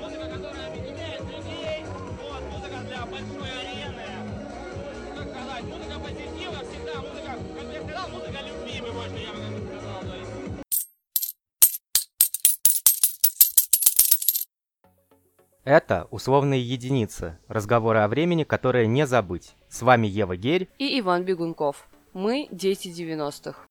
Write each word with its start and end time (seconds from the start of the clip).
Музыка, 0.00 0.28
которая 0.28 0.66
объединяет 0.68 1.20
людей. 1.22 1.84
Вот, 2.22 2.42
музыка 2.52 2.78
для 2.86 3.06
большой 3.06 3.50
арены. 3.60 4.04
Как 5.16 5.28
сказать, 5.28 5.64
музыка 5.64 5.98
позитива 5.98 6.58
всегда. 6.64 7.00
Музыка, 7.00 7.32
как 7.56 7.72
я 7.72 7.82
сказал, 7.82 8.08
музыка 8.10 8.38
любви, 8.46 8.80
бы 8.80 8.92
больше 8.92 9.16
я 9.16 9.32
бы 9.32 9.38
как 9.38 9.80
сказал. 9.80 10.00
То 10.02 10.16
есть. 10.16 10.30
Это 15.64 16.06
условные 16.10 16.62
единицы, 16.62 17.38
разговоры 17.48 17.98
о 17.98 18.08
времени, 18.08 18.44
которые 18.44 18.86
не 18.86 19.06
забыть. 19.06 19.56
С 19.68 19.82
вами 19.82 20.06
Ева 20.06 20.36
Герь. 20.36 20.68
И 20.78 21.00
Иван 21.00 21.24
Бегунков. 21.24 21.88
Мы 22.12 22.48
дети 22.50 22.88
90-х. 22.88 23.65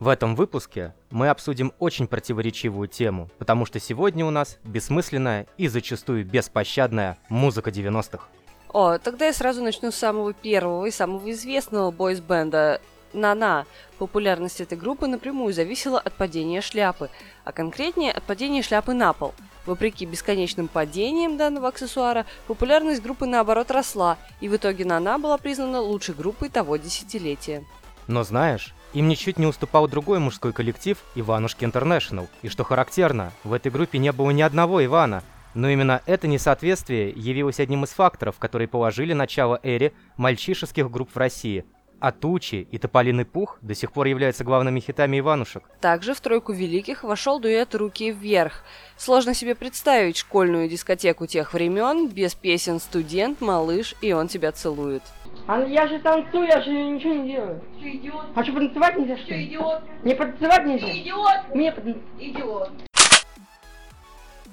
В 0.00 0.06
этом 0.06 0.36
выпуске 0.36 0.94
мы 1.10 1.28
обсудим 1.28 1.72
очень 1.80 2.06
противоречивую 2.06 2.86
тему, 2.86 3.28
потому 3.38 3.66
что 3.66 3.80
сегодня 3.80 4.24
у 4.24 4.30
нас 4.30 4.58
бессмысленная 4.62 5.48
и 5.56 5.66
зачастую 5.66 6.24
беспощадная 6.24 7.18
музыка 7.28 7.70
90-х. 7.70 8.24
О, 8.72 8.98
тогда 8.98 9.26
я 9.26 9.32
сразу 9.32 9.60
начну 9.60 9.90
с 9.90 9.96
самого 9.96 10.34
первого 10.34 10.86
и 10.86 10.92
самого 10.92 11.28
известного 11.32 11.90
бойс-бенда 11.90 12.80
Нана. 13.12 13.66
Популярность 13.98 14.60
этой 14.60 14.78
группы 14.78 15.08
напрямую 15.08 15.52
зависела 15.52 15.98
от 15.98 16.12
падения 16.12 16.60
шляпы, 16.60 17.10
а 17.44 17.50
конкретнее 17.50 18.12
от 18.12 18.22
падения 18.22 18.62
шляпы 18.62 18.92
на 18.92 19.12
пол. 19.12 19.34
Вопреки 19.66 20.06
бесконечным 20.06 20.68
падениям 20.68 21.36
данного 21.36 21.68
аксессуара, 21.68 22.24
популярность 22.46 23.02
группы 23.02 23.26
наоборот 23.26 23.72
росла, 23.72 24.16
и 24.40 24.48
в 24.48 24.54
итоге 24.54 24.84
Нана 24.84 25.18
была 25.18 25.38
признана 25.38 25.80
лучшей 25.80 26.14
группой 26.14 26.50
того 26.50 26.76
десятилетия. 26.76 27.64
Но 28.06 28.22
знаешь, 28.22 28.74
им 28.92 29.08
ничуть 29.08 29.38
не 29.38 29.46
уступал 29.46 29.88
другой 29.88 30.18
мужской 30.18 30.52
коллектив 30.52 30.98
Иванушки 31.14 31.64
Интернешнл. 31.64 32.28
И 32.42 32.48
что 32.48 32.64
характерно, 32.64 33.32
в 33.44 33.52
этой 33.52 33.70
группе 33.70 33.98
не 33.98 34.12
было 34.12 34.30
ни 34.30 34.42
одного 34.42 34.84
Ивана. 34.84 35.22
Но 35.54 35.68
именно 35.68 36.02
это 36.06 36.28
несоответствие 36.28 37.10
явилось 37.10 37.60
одним 37.60 37.84
из 37.84 37.90
факторов, 37.90 38.38
которые 38.38 38.68
положили 38.68 39.12
начало 39.12 39.58
эре 39.62 39.92
мальчишеских 40.16 40.90
групп 40.90 41.10
в 41.14 41.16
России– 41.16 41.64
а 42.00 42.12
«Тучи» 42.12 42.66
и 42.70 42.78
«Тополиный 42.78 43.24
пух» 43.24 43.58
до 43.60 43.74
сих 43.74 43.92
пор 43.92 44.06
являются 44.06 44.44
главными 44.44 44.80
хитами 44.80 45.18
Иванушек. 45.18 45.64
Также 45.80 46.14
в 46.14 46.20
тройку 46.20 46.52
великих 46.52 47.02
вошел 47.02 47.40
дуэт 47.40 47.74
«Руки 47.74 48.12
вверх». 48.12 48.62
Сложно 48.96 49.34
себе 49.34 49.54
представить 49.54 50.16
школьную 50.16 50.68
дискотеку 50.68 51.26
тех 51.26 51.52
времен 51.52 52.08
без 52.08 52.34
песен 52.34 52.80
«Студент», 52.80 53.40
«Малыш» 53.40 53.94
и 54.00 54.12
«Он 54.12 54.28
тебя 54.28 54.52
целует». 54.52 55.02
А 55.48 55.60
я 55.60 55.88
же 55.88 55.98
танцую, 56.00 56.46
я 56.46 56.60
же 56.60 56.70
ничего 56.70 57.14
не 57.14 57.32
делаю. 57.32 57.60
Ты 57.80 57.96
идиот, 57.96 58.26
А 58.34 58.44
что, 58.44 58.52
потанцевать 58.52 58.96
нельзя, 58.98 59.16
что 59.16 59.26
ты 59.28 59.34
ли? 59.34 59.44
идиот, 59.46 59.82
Мне 60.04 60.14
потанцевать 60.14 60.66
нельзя? 60.66 60.86
ты 60.86 60.98
идиот, 61.00 61.54
Мне 61.54 61.72
потан- 61.72 62.02
идиот. 62.18 62.72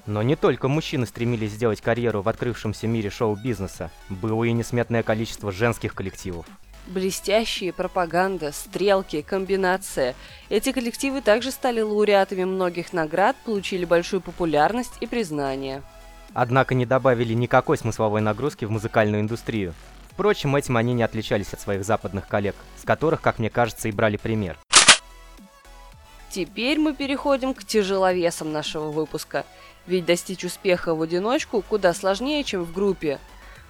Но 0.06 0.22
не 0.24 0.38
только 0.38 0.70
мужчины 0.70 1.06
стремились 1.06 1.52
сделать 1.52 1.82
карьеру 1.82 2.22
в 2.22 2.30
открывшемся 2.30 2.88
мире 2.88 3.10
шоу-бизнеса, 3.10 3.92
было 4.10 4.46
и 4.46 4.54
несметное 4.54 5.04
количество 5.04 5.52
женских 5.52 5.96
коллективов. 5.96 6.46
Блестящие 6.88 7.74
пропаганда, 7.74 8.54
стрелки, 8.54 9.22
комбинация. 9.22 10.16
Эти 10.50 10.72
коллективы 10.72 11.22
также 11.22 11.52
стали 11.52 11.82
лауреатами 11.82 12.46
многих 12.46 12.94
наград, 12.94 13.36
получили 13.44 13.84
большую 13.84 14.22
популярность 14.22 14.94
и 15.02 15.08
признание. 15.08 15.82
Однако 16.34 16.74
не 16.74 16.86
добавили 16.86 17.34
никакой 17.34 17.78
смысловой 17.78 18.22
нагрузки 18.22 18.64
в 18.66 18.72
музыкальную 18.72 19.22
индустрию. 19.22 19.74
Впрочем, 20.16 20.56
этим 20.56 20.78
они 20.78 20.94
не 20.94 21.04
отличались 21.04 21.54
от 21.54 21.60
своих 21.60 21.84
западных 21.84 22.30
коллег, 22.30 22.56
с 22.82 22.86
которых, 22.86 23.20
как 23.20 23.38
мне 23.38 23.50
кажется, 23.50 23.90
и 23.90 23.92
брали 23.92 24.16
пример. 24.16 24.58
Теперь 26.30 26.80
мы 26.80 26.94
переходим 26.94 27.54
к 27.54 27.66
тяжеловесам 27.66 28.54
нашего 28.54 28.92
выпуска. 28.92 29.46
Ведь 29.88 30.06
достичь 30.06 30.46
успеха 30.46 30.96
в 30.96 31.02
одиночку 31.02 31.62
куда 31.62 31.94
сложнее, 31.94 32.46
чем 32.46 32.64
в 32.64 32.72
группе. 32.72 33.20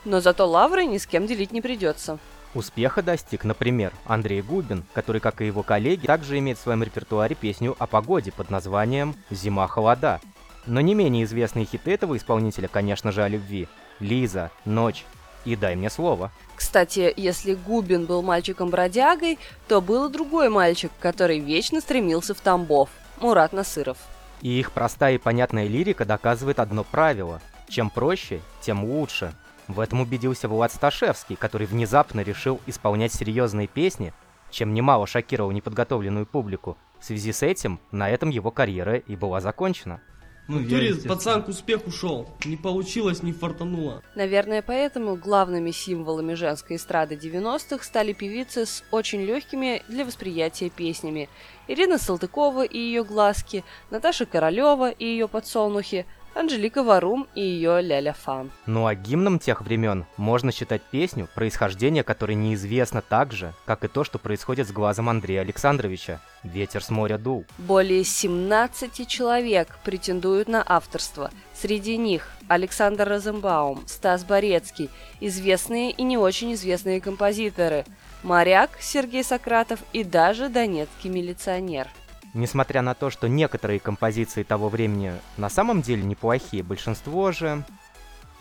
Но 0.05 0.21
зато 0.21 0.47
лавры 0.47 0.85
ни 0.85 0.99
с 0.99 1.07
кем 1.07 1.25
делить 1.25 1.52
не 1.52 1.61
придется. 1.61 2.19
Успеха 2.53 3.02
достиг, 3.02 3.43
например, 3.43 3.91
Андрей 4.05 4.43
Губин, 4.43 4.86
который, 4.93 5.21
как 5.21 5.41
и 5.41 5.47
его 5.47 5.64
коллеги, 5.64 6.05
также 6.05 6.37
имеет 6.37 6.59
в 6.59 6.61
своем 6.61 6.83
репертуаре 6.83 7.36
песню 7.36 7.75
о 7.80 7.87
погоде 7.87 8.31
под 8.31 8.52
названием 8.52 9.15
«Зима-холода». 9.31 10.21
Но 10.67 10.80
не 10.80 10.93
менее 10.93 11.23
известные 11.23 11.65
хиты 11.65 11.91
этого 11.91 12.15
исполнителя, 12.15 12.67
конечно 12.67 13.11
же, 13.11 13.23
о 13.23 13.27
любви. 13.27 13.67
«Лиза», 13.99 14.52
«Ночь» 14.64 15.05
и 15.45 15.56
«Дай 15.56 15.76
мне 15.76 15.89
слово». 15.89 16.32
Кстати, 16.56 17.14
если 17.16 17.54
Губин 17.54 18.06
был 18.06 18.22
мальчиком-бродягой, 18.22 19.39
то 19.67 19.82
был 19.82 20.08
и 20.08 20.11
другой 20.11 20.50
мальчик, 20.50 20.92
который 21.00 21.39
вечно 21.39 21.82
стремился 21.82 22.33
в 22.33 22.42
Тамбов– 22.42 22.89
Мурат 23.22 23.54
Насыров. 23.54 23.98
И 24.42 24.60
их 24.60 24.72
простая 24.72 25.16
и 25.16 25.17
понятная 25.17 25.67
лирика 25.67 26.06
доказывает 26.06 26.60
одно 26.60 26.83
правило. 26.83 27.42
Чем 27.67 27.89
проще, 27.89 28.42
тем 28.61 28.83
лучше. 28.83 29.33
В 29.67 29.80
этом 29.80 30.02
убедился 30.02 30.48
Влад 30.48 30.72
Сташевский, 30.72 31.36
который 31.36 31.66
внезапно 31.66 32.22
решил 32.22 32.60
исполнять 32.67 33.14
серьезные 33.14 33.67
песни, 33.67 34.14
чем 34.52 34.73
немало 34.73 35.08
шокировал 35.08 35.52
неподготовленную 35.52 36.26
публику. 36.26 36.77
В 37.00 37.06
связи 37.06 37.32
с 37.32 37.42
этим, 37.42 37.80
на 37.92 38.10
этом 38.10 38.30
его 38.30 38.52
карьера 38.52 38.98
и 38.98 39.16
была 39.16 39.42
закончена. 39.42 40.02
Ну, 40.48 40.60
в 40.60 40.70
туре 40.70 40.94
пацан 40.95 41.42
к 41.42 41.48
успеху 41.48 41.89
шел. 41.92 42.30
Не 42.45 42.56
получилось, 42.56 43.23
не 43.23 43.33
фартануло. 43.33 44.04
Наверное, 44.16 44.61
поэтому 44.61 45.16
главными 45.16 45.72
символами 45.72 46.36
женской 46.36 46.76
эстрады 46.76 47.16
90-х 47.16 47.83
стали 47.83 48.14
певицы 48.14 48.67
с 48.67 48.83
очень 48.92 49.22
легкими 49.22 49.82
для 49.88 50.06
восприятия 50.06 50.70
песнями. 50.70 51.30
Ирина 51.67 51.98
Салтыкова 51.98 52.64
и 52.64 52.78
ее 52.78 53.04
глазки, 53.04 53.64
Наташа 53.89 54.28
Королева 54.28 54.92
и 54.92 55.06
ее 55.06 55.28
подсолнухи, 55.28 56.06
Анжелика 56.35 56.83
Варум 56.83 57.27
и 57.33 57.39
ее 57.39 57.81
Ляля 57.81 58.11
Фан. 58.11 58.51
Ну 58.65 58.87
а 58.87 58.93
гимном 58.93 59.39
тех 59.39 59.61
времен 59.61 60.05
можно 60.17 60.51
считать 60.51 60.81
песню, 60.81 61.29
происхождение 61.33 62.03
которой 62.03 62.35
неизвестно 62.35 63.01
так 63.01 63.31
же, 63.31 63.53
как 63.65 63.85
и 63.85 63.87
то, 63.87 64.03
что 64.03 64.19
происходит 64.19 64.67
с 64.67 64.71
глазом 64.73 65.07
Андрея 65.07 65.41
Александровича. 65.41 66.19
«Ветер 66.43 66.83
с 66.83 66.89
моря 66.89 67.17
дул». 67.17 67.45
Более 67.57 68.03
17 68.03 69.07
человек 69.07 69.77
претендуют 69.85 70.49
на 70.49 70.61
авторство. 70.65 71.31
Среди 71.53 71.97
них 71.97 72.29
Александр 72.49 73.07
Розенбаум, 73.07 73.87
Стас 73.87 74.25
Борецкий, 74.25 74.89
известные 75.21 75.91
и 75.91 76.03
не 76.03 76.17
очень 76.17 76.53
известные 76.53 76.99
композиторы, 76.99 77.85
Моряк 78.23 78.71
Сергей 78.81 79.23
Сократов 79.23 79.79
и 79.93 80.03
даже 80.03 80.49
донецкий 80.49 81.09
милиционер. 81.09 81.87
Несмотря 82.35 82.81
на 82.81 82.95
то, 82.95 83.09
что 83.09 83.29
некоторые 83.29 83.79
композиции 83.79 84.43
того 84.43 84.67
времени 84.67 85.13
на 85.37 85.49
самом 85.49 85.81
деле 85.81 86.03
неплохие, 86.03 86.63
большинство 86.63 87.31
же... 87.31 87.63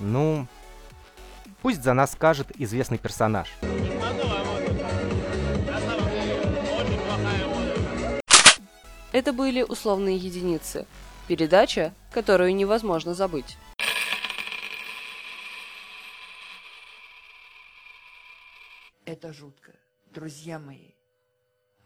Ну... 0.00 0.48
Пусть 1.62 1.84
за 1.84 1.94
нас 1.94 2.10
скажет 2.10 2.50
известный 2.60 2.98
персонаж. 2.98 3.48
Это 9.12 9.32
были 9.32 9.62
условные 9.62 10.16
единицы. 10.16 10.88
Передача, 11.28 11.94
которую 12.10 12.52
невозможно 12.56 13.14
забыть. 13.14 13.56
Это 19.04 19.32
жутко. 19.32 19.72
Друзья 20.06 20.58
мои, 20.58 20.90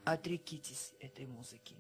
отрекитесь 0.07 0.95
этой 1.01 1.27
музыки. 1.27 1.79